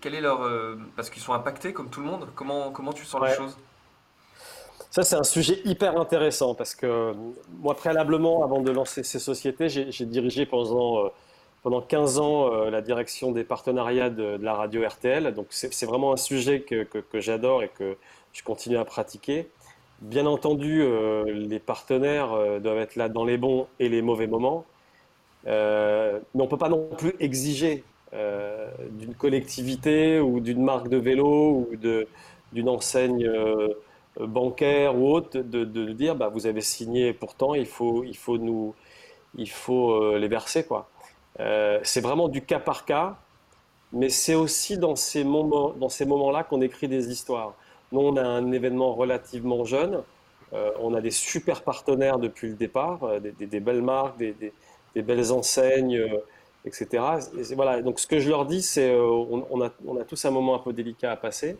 [0.00, 2.28] Quel est leur euh, parce qu'ils sont impactés comme tout le monde.
[2.34, 3.56] Comment comment tu sens les choses?
[4.90, 7.12] Ça, c'est un sujet hyper intéressant parce que
[7.58, 11.08] moi, préalablement, avant de lancer ces sociétés, j'ai dirigé pendant euh,
[11.66, 15.34] pendant 15 ans la direction des partenariats de, la radio RTL.
[15.34, 17.96] Donc, c'est vraiment un sujet que, j'adore et que
[18.32, 19.48] je continue à pratiquer.
[20.00, 24.28] Bien entendu, euh, les partenaires euh, doivent être là dans les bons et les mauvais
[24.28, 24.64] moments,
[25.48, 30.98] euh, mais on ne peut pas non plus exiger d'une collectivité ou d'une marque de
[30.98, 31.76] vélo ou
[32.52, 33.28] d'une enseigne
[34.20, 38.72] bancaire ou autre de, dire bah, vous avez signé pourtant il faut, il faut, nous,
[39.36, 40.64] il faut les verser.
[40.64, 40.88] quoi.
[41.38, 43.16] C'est vraiment du cas par cas,
[43.92, 47.54] mais c'est aussi dans ces moments-là qu'on écrit des histoires.
[47.92, 50.02] Nous, on a un événement relativement jeune.
[50.52, 55.32] Euh, on a des super partenaires depuis le départ, euh, des, belles marques, des, belles
[55.32, 56.18] enseignes, euh,
[56.64, 57.02] etc.
[57.54, 57.82] voilà.
[57.82, 61.12] Donc, ce que je leur dis, c'est on, a, tous un moment un peu délicat
[61.12, 61.56] à passer.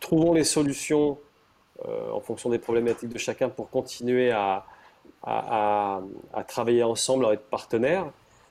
[0.00, 1.18] trouvons les solutions
[1.86, 4.66] en fonction des problématiques de chacun pour continuer à,
[5.22, 6.00] à,
[6.46, 8.06] travailler ensemble, à être partenaires.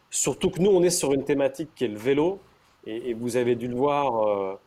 [0.10, 2.40] Surtout que nous, on est sur une thématique qui est le vélo.
[2.86, 4.58] Et, vous avez dû le voir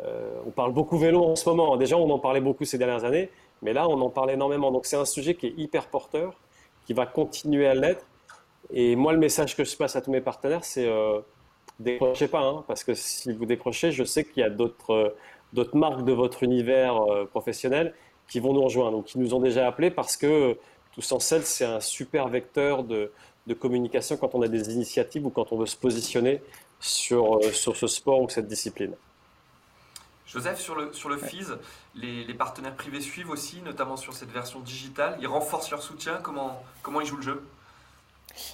[0.00, 1.76] euh, on parle beaucoup vélo en ce moment.
[1.76, 3.30] Déjà, on en parlait beaucoup ces dernières années,
[3.62, 4.70] mais là, on en parle énormément.
[4.70, 6.34] Donc, c'est un sujet qui est hyper porteur,
[6.86, 8.06] qui va continuer à l'être.
[8.72, 11.20] Et moi, le message que je passe à tous mes partenaires, c'est euh,
[11.78, 15.14] décrochez pas, hein, parce que si vous décrochez, je sais qu'il y a d'autres
[15.54, 17.94] euh, marques de votre univers euh, professionnel
[18.28, 20.56] qui vont nous rejoindre, donc qui nous ont déjà appelés parce que
[20.92, 23.10] tout sans celle, c'est un super vecteur de,
[23.46, 26.42] de, communication quand on a des initiatives ou quand on veut se positionner
[26.80, 28.94] sur, sur ce sport ou cette discipline.
[30.32, 31.48] Joseph, sur le, sur le FIS,
[31.94, 35.18] les, partenaires privés suivent aussi, notamment sur cette version digitale.
[35.20, 36.20] Ils renforcent leur soutien.
[36.22, 37.42] Comment, comment ils jouent le jeu?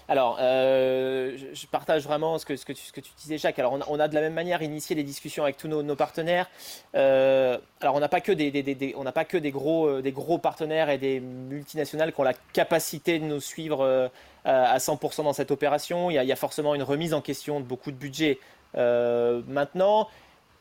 [0.08, 3.60] Alors, euh, je partage vraiment ce que, ce, que tu, ce que tu disais, Jacques.
[3.60, 6.50] Alors, on a, de la même manière initié les discussions avec tous nos, partenaires.
[6.96, 10.10] Euh, alors, on n'a pas que des, on n'a pas que des gros, euh, des
[10.10, 14.10] gros partenaires et des multinationales qui ont la capacité de nous suivre
[14.48, 16.10] à 100% dans cette opération.
[16.10, 18.38] Il y, a, forcément une remise en question de beaucoup de budget.
[18.74, 20.08] maintenant,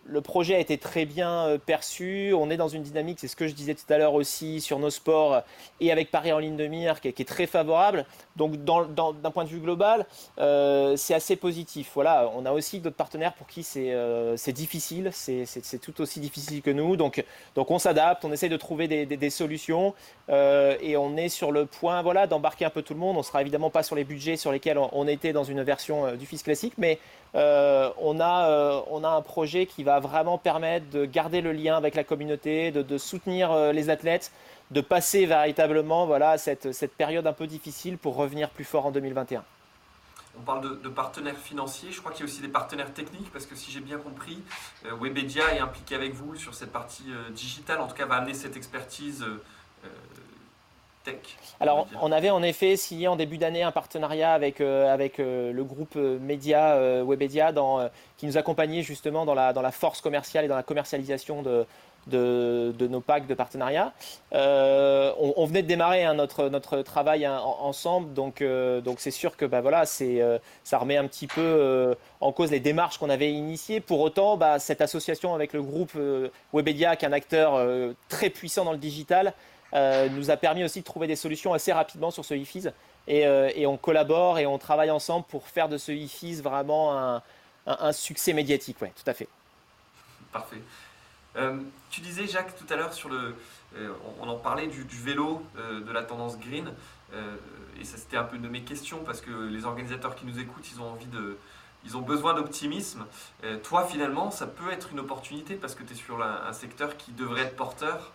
[0.08, 2.34] le projet a été très bien euh, perçu.
[2.34, 4.80] On est dans une dynamique, c'est ce que je disais tout à l'heure aussi sur
[4.80, 5.44] nos sports
[5.82, 8.06] et avec Paris en ligne de mire qui, est très favorable.
[8.36, 10.06] Donc d'un point de vue global,
[10.40, 11.92] euh, c'est assez positif.
[11.94, 16.62] Voilà, on a aussi d'autres partenaires pour qui c'est euh, difficile, c'est tout aussi difficile
[16.62, 16.96] que nous.
[16.96, 17.24] Donc,
[17.56, 19.94] on s'adapte, on essaye de trouver des, solutions
[20.30, 23.18] et on est sur le point voilà, d'embarquer un peu tout le monde.
[23.18, 26.26] On sera évidemment pas sur les budgets sur lesquels on, était dans une version du
[26.26, 27.00] fils classique, mais
[27.38, 31.96] on, a, on a un projet qui va vraiment permettre de garder le lien avec
[31.96, 34.32] la communauté, de, soutenir euh, les athlètes,
[34.72, 38.92] de passer véritablement voilà, cette, cette période un peu difficile pour revenir plus fort en
[38.92, 39.44] 2021.
[40.40, 43.48] On parle de, partenaires financiers, je crois qu'il y a aussi des partenaires techniques, parce
[43.48, 44.44] que si j'ai bien compris,
[44.86, 48.16] euh, Webedia est impliqué avec vous sur cette partie euh, digitale, en tout cas va
[48.16, 49.26] amener cette expertise
[51.60, 55.52] alors, on avait en effet signé en début d'année un partenariat avec, euh, avec euh,
[55.52, 60.02] le groupe euh, média Webedia dans, qui nous accompagnait justement dans la, dans la force
[60.02, 61.66] commerciale et dans la commercialisation de,
[62.08, 63.92] de, nos packs de partenariat.
[64.34, 68.44] Euh, on, venait de démarrer hein, notre, notre travail hein, ensemble, donc
[68.84, 70.22] donc c'est sûr que bah, voilà, c'est,
[70.64, 73.80] ça remet un petit peu en cause les démarches qu'on avait initiées.
[73.80, 75.98] Pour autant, bah, cette association avec le groupe
[76.54, 77.60] Webedia, qui est un acteur
[78.10, 79.34] très puissant dans le digital,
[79.74, 82.68] nous a permis aussi de trouver des solutions assez rapidement sur ce IFIS.
[83.08, 87.22] Et, et, on collabore et on travaille ensemble pour faire de ce IFIS vraiment
[87.68, 88.82] un, succès médiatique.
[88.82, 89.28] Ouais, tout à fait.
[90.32, 90.62] Parfait.
[91.36, 91.58] Euh,
[91.90, 93.36] tu disais, Jacques, tout à l'heure, sur le,
[93.76, 96.72] euh, on en parlait du, vélo, euh, de la tendance green,
[97.80, 100.70] et ça c'était un peu de mes questions parce que les organisateurs qui nous écoutent,
[100.74, 101.38] ils ont envie de,
[101.86, 103.06] ils ont besoin d'optimisme.
[103.64, 107.12] toi, finalement, ça peut être une opportunité parce que tu es sur un secteur qui
[107.12, 108.12] devrait être porteur.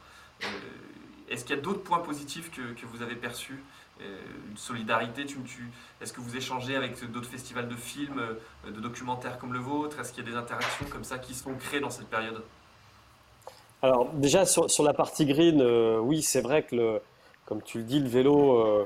[1.32, 3.62] Est-ce qu'il y a d'autres points positifs que, vous avez perçus?
[4.00, 8.20] Une solidarité tu, tu, Est-ce que vous échangez avec d'autres festivals de films,
[8.66, 10.00] de documentaires comme le vôtre?
[10.00, 12.42] Est-ce qu'il y a des interactions comme ça qui sont créées dans cette période?
[13.84, 17.00] Alors déjà sur, la partie green, euh, oui c'est vrai que
[17.46, 18.84] comme tu le dis, le vélo euh,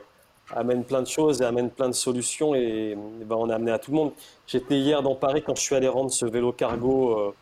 [0.54, 3.78] amène plein de choses et amène plein de solutions et, ben, on a amené à
[3.78, 4.12] tout le monde.
[4.46, 7.34] J'étais hier dans Paris quand je suis allé rendre ce vélo cargo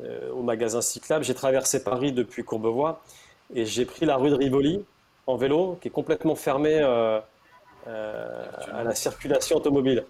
[0.00, 1.22] euh, au magasin cyclable.
[1.22, 3.02] J'ai traversé Paris depuis Courbevoie
[3.54, 4.84] et j'ai pris la rue de Rivoli
[5.26, 7.24] en vélo qui est complètement fermée à
[8.84, 10.04] la circulation automobile.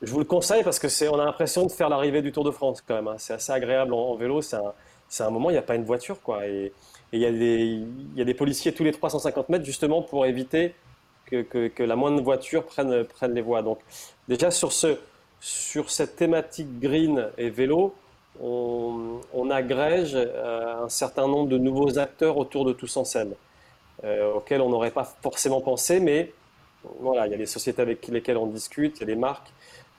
[0.00, 2.44] Je vous le conseille parce que c'est, on a l'impression de faire l'arrivée du Tour
[2.44, 3.08] de France quand même.
[3.08, 3.16] Hein.
[3.18, 4.42] C'est assez agréable en, vélo.
[4.42, 4.72] C'est un,
[5.08, 6.46] c'est un moment, il n'y a pas une voiture, quoi.
[6.46, 6.72] Et
[7.12, 10.74] il y, y a des policiers tous les 350 mètres, justement, pour éviter
[11.26, 13.62] que, que, la moindre voiture prenne, prenne les voies.
[13.62, 13.80] Donc,
[14.28, 14.98] déjà, sur, ce,
[15.40, 17.94] sur cette thématique green et vélo,
[18.40, 23.34] on, agrège euh, un certain nombre de nouveaux acteurs autour de Tous en scène,
[24.04, 26.32] euh, auxquels on n'aurait pas forcément pensé, mais
[27.00, 29.50] voilà, il y a des sociétés avec lesquelles on discute, il y a des marques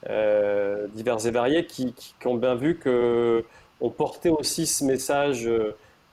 [0.10, 1.94] euh, diverses et variées qui,
[2.26, 3.44] ont bien vu que
[3.82, 5.50] on portait aussi ce message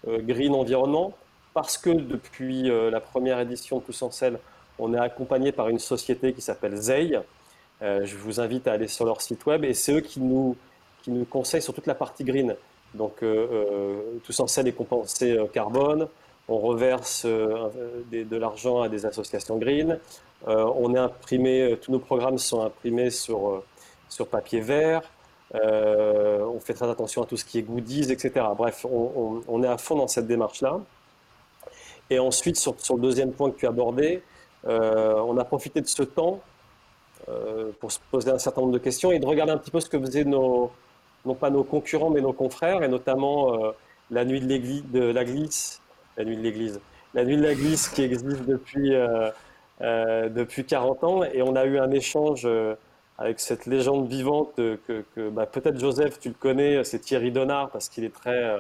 [0.07, 1.15] green environnement
[1.53, 4.11] parce que depuis la première édition de Tous en
[4.79, 7.21] on est accompagné par une société qui s'appelle Zei.
[7.81, 10.57] je vous invite à aller sur leur site web et c'est eux qui nous,
[11.07, 12.57] qui nous conseillent sur toute la partie green.
[12.95, 13.23] Donc
[14.25, 16.09] Tous en Selle est compensé carbone,
[16.49, 20.01] on reverse de l'argent à des associations green,
[20.47, 23.63] on est imprimé, tous nos programmes sont imprimés sur,
[24.09, 25.03] sur papier vert,
[25.55, 28.47] euh, on fait très attention à tout ce qui est goodies, etc.
[28.57, 30.81] Bref, on, est à fond dans cette démarche-là.
[32.11, 34.23] Et ensuite, sur, le deuxième point que tu abordé,
[34.67, 36.41] euh, on a profité de ce temps
[37.29, 39.81] euh, pour se poser un certain nombre de questions et de regarder un petit peu
[39.81, 40.71] ce que faisaient nos,
[41.27, 43.53] non pas nos concurrents, mais nos confrères, et notamment
[44.11, 45.81] la nuit de, l'église, de la glisse,
[46.17, 46.81] la nuit de l'église,
[47.15, 48.95] la nuit de la glisse qui existe depuis,
[49.81, 51.25] depuis 40 ans.
[51.25, 52.49] Et on a eu un échange
[53.19, 57.89] avec cette légende vivante que, bah, peut-être Joseph, tu le connais, c'est Thierry Donard, parce
[57.89, 58.59] qu'il est très, euh,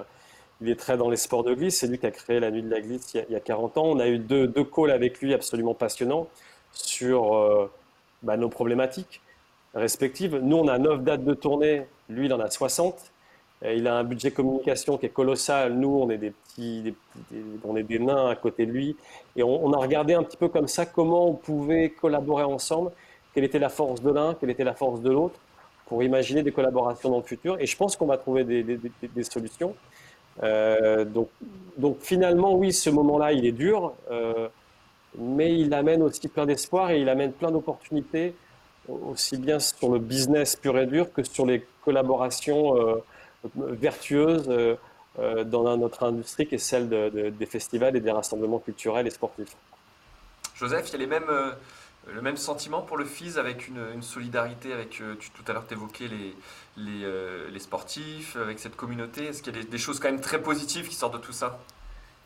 [0.60, 1.80] il est très dans les sports de glisse.
[1.80, 3.84] C'est lui qui a créé la Nuit de la glisse il y a, 40 ans.
[3.84, 6.28] On a eu deux, calls avec lui absolument passionnants
[6.72, 7.70] sur euh,
[8.22, 9.20] bah, nos problématiques
[9.74, 10.36] respectives.
[10.36, 13.12] Nous, on a 9 dates de tournée, lui, il en a 60.
[13.64, 15.74] il a un budget communication qui est colossal.
[15.74, 16.94] Nous, on est des petits,
[17.64, 18.96] on est des nains à côté de lui.
[19.36, 22.90] Et on, a regardé un petit peu comme ça comment on pouvait collaborer ensemble
[23.34, 25.38] quelle était la force de l'un, quelle était la force de l'autre,
[25.86, 27.58] pour imaginer des collaborations dans le futur.
[27.60, 29.74] Et je pense qu'on va trouver des, solutions.
[30.42, 31.28] Euh, donc,
[31.76, 34.48] donc, finalement, oui, ce moment-là, il est dur, euh,
[35.18, 38.34] mais il amène aussi plein d'espoir et il amène plein d'opportunités,
[38.88, 43.04] aussi bien sur le business pur et dur que sur les collaborations euh,
[43.56, 44.48] vertueuses
[45.46, 49.56] dans notre industrie qui est celle des festivals et des rassemblements culturels et sportifs.
[50.56, 51.30] Joseph, il y a les mêmes
[52.12, 55.66] le même sentiment pour le FIS avec une, solidarité avec, euh, tu, tout à l'heure
[55.66, 59.26] tu évoquais les, euh, les, sportifs, avec cette communauté?
[59.26, 61.58] Est-ce qu'il y a des, choses quand même très positives qui sortent de tout ça?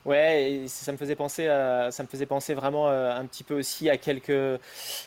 [0.07, 3.91] Ouais, ça me faisait penser, ça me faisait penser vraiment euh, un petit peu aussi
[3.91, 4.61] à quelques,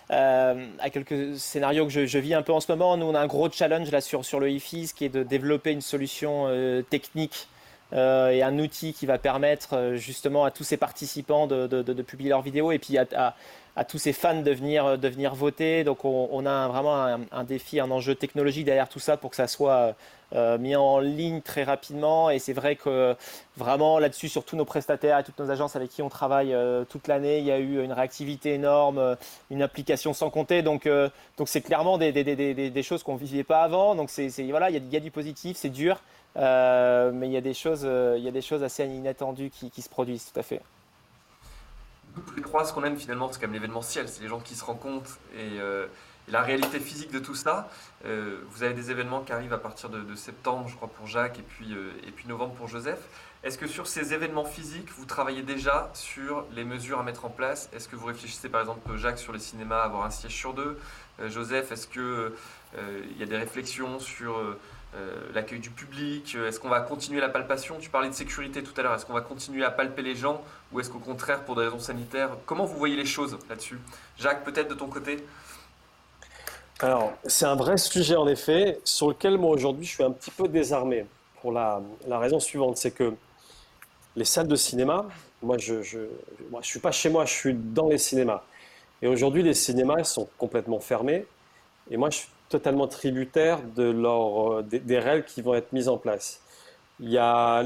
[0.10, 2.95] à quelques scénarios que je, vis un peu en ce moment.
[2.95, 5.71] Nous, on a un gros challenge là sur, sur le IFIS qui est de développer
[5.71, 6.47] une solution
[6.89, 7.47] technique
[7.91, 12.41] et un outil qui va permettre justement à tous ces participants de, de, publier leurs
[12.41, 13.36] vidéos et puis à,
[13.75, 15.84] à tous ces fans de venir, euh, de venir voter.
[15.84, 19.47] Donc on, a vraiment un, défi, un enjeu technologique derrière tout ça pour que ça
[19.47, 19.95] soit
[20.33, 22.29] euh, mis en ligne très rapidement.
[22.29, 23.15] Et c'est vrai que
[23.57, 26.85] vraiment là-dessus, sur tous nos prestataires et toutes nos agences avec qui on travaille euh,
[26.85, 29.17] toute l'année, il y a eu une réactivité énorme,
[29.51, 30.61] une application sans compter.
[30.61, 30.87] Donc
[31.37, 33.95] donc c'est clairement des, des, des, des choses qu'on ne vivait pas avant.
[33.95, 36.01] Donc c'est voilà, il y, a, du positif, c'est dur.
[36.35, 39.81] mais il y, a des choses, il y a des choses assez inattendues qui, qui
[39.81, 40.61] se produisent, tout à fait
[42.15, 44.07] tous les ce qu'on aime finalement, c'est quand même l'événementiel.
[44.07, 45.87] C'est les gens qui se rencontrent et, euh,
[46.27, 47.69] la réalité physique de tout ça.
[48.03, 51.43] vous avez des événements qui arrivent à partir de, septembre, je crois, pour Jacques, et
[51.43, 51.73] puis,
[52.07, 52.99] et puis novembre pour Joseph.
[53.43, 57.29] Est-ce que sur ces événements physiques, vous travaillez déjà sur les mesures à mettre en
[57.29, 57.69] place?
[57.73, 60.79] Est-ce que vous réfléchissez par exemple, Jacques, sur les cinémas, avoir un siège sur deux?
[61.27, 62.31] Joseph, est-ce qu'il
[63.12, 64.39] il y a des réflexions sur
[64.95, 66.36] euh, l'accueil du public?
[66.36, 67.77] Euh, Est-ce qu'on va continuer la palpation?
[67.79, 68.93] Tu parlais de sécurité tout à l'heure.
[68.93, 70.43] Est-ce qu'on va continuer à palper les gens?
[70.71, 73.79] Ou est-ce qu'au contraire, pour des raisons sanitaires, comment vous voyez les choses là-dessus?
[74.19, 75.25] Jacques, peut-être de ton côté?
[76.79, 80.31] Alors, c'est un vrai sujet en effet, sur lequel moi aujourd'hui je suis un petit
[80.31, 81.05] peu désarmé.
[81.41, 83.13] Pour la, raison suivante, c'est que
[84.15, 85.05] les salles de cinéma,
[85.41, 85.99] moi je ne je,
[86.62, 88.43] je suis pas chez moi, je suis dans les cinémas.
[89.01, 91.25] Et aujourd'hui, les cinémas sont complètement fermés.
[91.91, 95.89] Et moi, je suis totalement tributaire de leur, euh, des, règles qui vont être mises
[95.89, 96.39] en place.
[97.01, 97.63] Il y a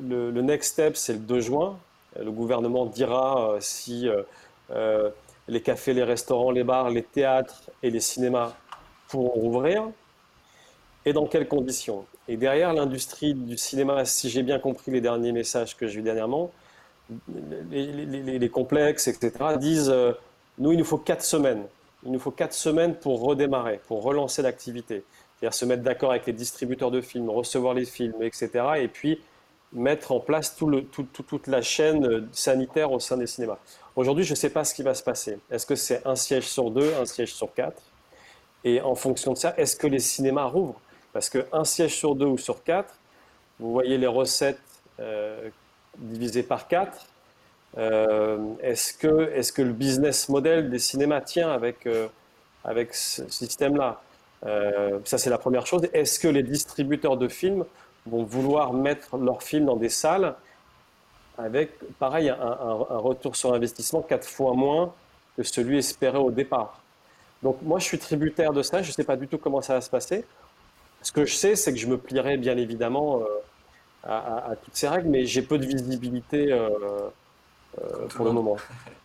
[0.00, 1.78] le, next step, c'est le 2 juin.
[2.18, 4.08] Le gouvernement dira euh, si
[4.70, 5.10] euh,
[5.48, 8.54] les cafés, les restaurants, les bars, les théâtres et les cinémas
[9.08, 9.84] pourront rouvrir
[11.04, 12.04] et dans quelles conditions?
[12.28, 16.02] Et derrière l'industrie du cinéma, si j'ai bien compris les derniers messages que j'ai eu
[16.02, 16.50] dernièrement,
[17.70, 19.94] les, les, complexes, etc., disent
[20.58, 21.64] nous, il nous faut quatre semaines
[22.04, 25.04] il nous faut quatre semaines pour redémarrer, pour relancer l'activité.
[25.38, 28.50] C'est-à-dire se mettre d'accord avec les distributeurs de films, recevoir les films, etc.
[28.78, 29.20] Et puis
[29.72, 33.58] mettre en place toute la chaîne sanitaire au sein des cinémas.
[33.96, 35.38] Aujourd'hui, je ne sais pas ce qui va se passer.
[35.50, 37.82] Est-ce que c'est un siège sur deux, un siège sur quatre?
[38.64, 40.80] Et en fonction de ça, est-ce que les cinémas rouvrent?
[41.12, 42.94] Parce qu'un siège sur deux ou sur quatre,
[43.58, 44.60] vous voyez les recettes
[45.00, 45.50] euh,
[45.96, 47.06] divisées par quatre,
[47.76, 52.08] euh, est-ce que, le business model des cinémas tient avec, euh,
[52.64, 54.00] avec ce système-là?
[54.46, 55.82] Euh, Ça, c'est la première chose.
[55.92, 57.64] Est-ce que les distributeurs de films
[58.08, 60.34] vont vouloir mettre leurs films dans des salles
[61.36, 64.92] avec, pareil, un, retour sur investissement quatre fois moins
[65.36, 66.80] que celui espéré au départ
[67.42, 68.82] Donc, moi, je suis tributaire de ça.
[68.82, 70.24] Je ne sais pas du tout comment ça va se passer.
[71.02, 73.22] Ce que je sais, c'est que je me plierai bien évidemment
[74.04, 76.68] à, toutes ces règles, mais j'ai peu de visibilité euh,
[78.10, 78.56] pour le moment.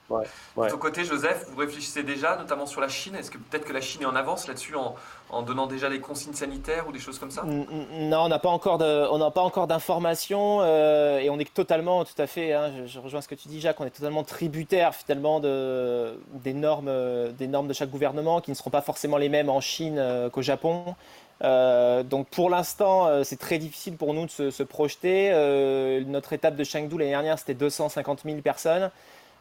[0.58, 3.16] De ton côté, Joseph, vous réfléchissez déjà, notamment sur la Chine.
[3.16, 6.34] Est-ce que peut-être que la Chine est en avance là-dessus, en, donnant déjà les consignes
[6.34, 7.44] sanitaires ou des choses comme ça?
[7.44, 12.06] Non, on n'a pas encore on n'a pas encore d'informations euh, et on est totalement,
[12.06, 12.54] tout à fait.
[12.54, 13.80] Hein, je, rejoins ce que tu dis, Jacques.
[13.80, 16.92] On est totalement tributaire finalement de, des normes,
[17.38, 20.30] des normes de chaque gouvernement qui ne seront pas forcément les mêmes en Chine euh,
[20.30, 20.96] qu'au Japon.
[21.44, 25.30] Euh, donc pour l'instant, euh, c'est très difficile pour nous de se, projeter.
[25.32, 28.90] Euh, notre étape de Chengdu l'année dernière, c'était 250 000 personnes.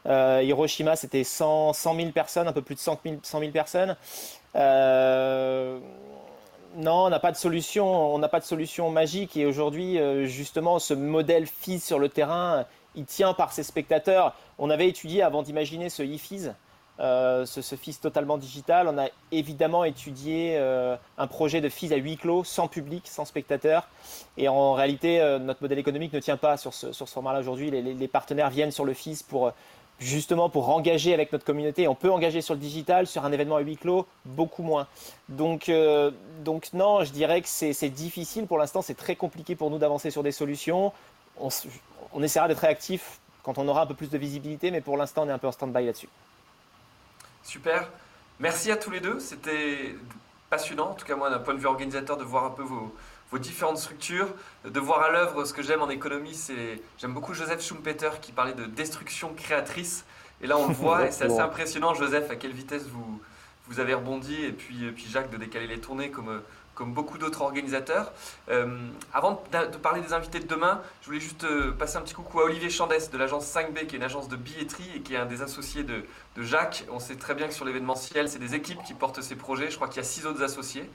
[0.05, 3.97] Hiroshima, c'était 100, 000 personnes, un peu plus de 100 000, personnes.
[4.55, 5.81] non,
[6.77, 9.37] on n'a pas de solution, on n'a pas de solution magique.
[9.37, 14.35] Et aujourd'hui, justement, ce modèle FIS sur le terrain, il tient par ses spectateurs.
[14.59, 16.49] On avait étudié avant d'imaginer ce IFIS.
[17.03, 18.87] Euh, ce, ce, FIS totalement digital.
[18.87, 23.25] On a évidemment étudié euh, un projet de FIS à huis clos, sans public, sans
[23.25, 23.88] spectateurs.
[24.37, 27.73] Et en réalité, euh, notre modèle économique ne tient pas sur ce, format-là aujourd'hui.
[27.73, 29.53] Les, partenaires viennent sur le FIS pour
[29.99, 31.88] justement pour engager avec notre communauté.
[31.88, 34.87] On peut engager sur le digital, sur un événement à huis clos, beaucoup moins.
[35.29, 35.71] Donc,
[36.45, 38.81] donc non, je dirais que c'est difficile pour l'instant.
[38.81, 40.93] C'est très compliqué pour nous d'avancer sur des solutions.
[41.41, 41.49] On,
[42.12, 45.25] on essaiera d'être réactif quand on aura un peu plus de visibilité, mais pour l'instant,
[45.25, 46.09] on est un peu en stand-by là-dessus.
[47.42, 47.88] Super.
[48.40, 49.18] Merci à tous les deux.
[49.20, 49.94] C'était
[50.50, 52.92] passionnant, en tout cas moi d'un point de vue organisateur, de voir un peu vos,
[53.38, 54.28] différentes structures,
[54.66, 56.35] de voir à l'œuvre ce que j'aime en économie.
[56.35, 60.05] C'est j'aime beaucoup Joseph Schumpeter qui parlait de destruction créatrice.
[60.42, 63.20] Et là on le voit et c'est assez impressionnant, Joseph, à quelle vitesse vous
[63.68, 66.42] vous avez rebondi et puis, et puis Jacques de décaler les tournées comme
[66.75, 68.13] comme beaucoup d'autres organisateurs.
[68.51, 72.14] Euh, avant de, parler des invités de demain, je voulais juste euh, passer un petit
[72.14, 75.14] coucou à Olivier Chandès de l'agence 5B, qui est une agence de billetterie et qui
[75.14, 76.05] est un des associés de,
[76.39, 76.87] Jacques.
[76.91, 79.70] On sait très bien que sur l'événementiel, c'est des équipes qui portent ces projets.
[79.70, 80.91] Je crois qu'il y a six autres associés.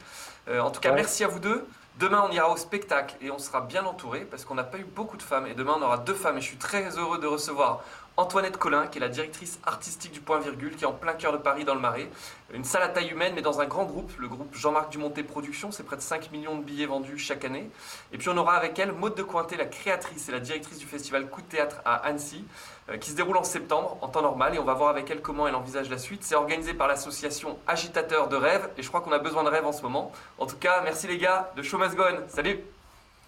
[0.47, 1.67] Euh, en tout cas, merci à vous deux.
[1.99, 4.83] Demain, on ira au spectacle et on sera bien entouré parce qu'on n'a pas eu
[4.83, 5.47] beaucoup de femmes.
[5.47, 7.83] Et demain, on aura deux femmes et je suis très heureux de recevoir
[8.17, 11.31] Antoinette Collin, qui est la directrice artistique du Point Virgule, qui est en plein cœur
[11.31, 12.07] de Paris, dans le Marais.
[12.51, 15.71] Une salle à taille humaine, mais dans un grand groupe, le groupe Jean-Marc Dumonté Productions.
[15.71, 17.69] C'est près de 5 millions de billets vendus chaque année.
[18.11, 20.87] Et puis on aura avec elle Maude de Cointet, la créatrice et la directrice du
[20.87, 22.43] festival Coup de théâtre à Annecy,
[22.89, 24.55] euh, qui se déroule en septembre, en temps normal.
[24.55, 26.23] Et on va voir avec elle comment elle envisage la suite.
[26.23, 28.67] C'est organisé par l'association Agitateur de Rêves.
[28.77, 30.11] Et je crois qu'on a besoin de rêves en ce moment.
[30.39, 31.95] En tout cas, merci les gars de Show Must
[32.29, 32.59] Salut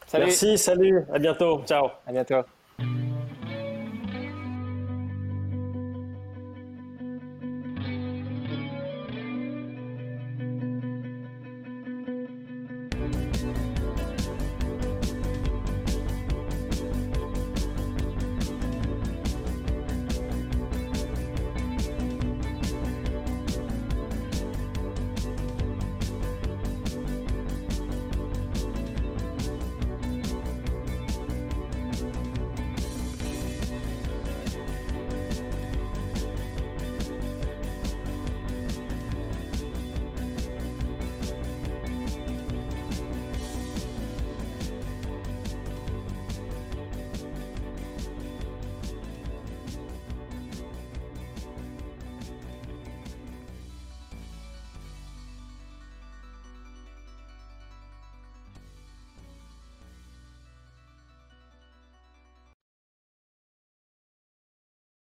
[0.08, 2.44] Salut Merci, salut, à bientôt, ciao À bientôt